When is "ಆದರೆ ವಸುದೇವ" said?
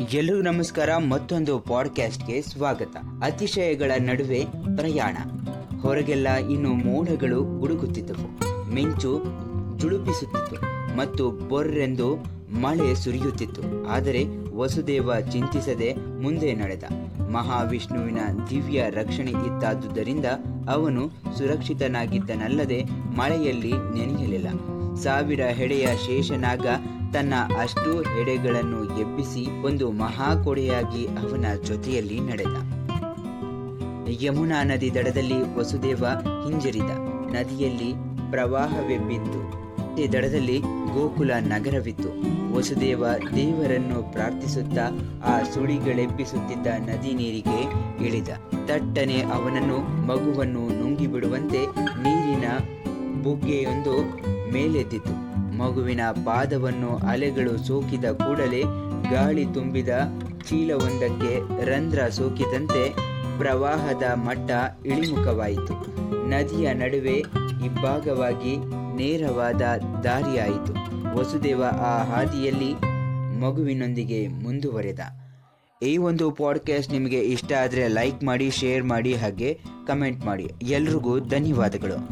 13.88-15.20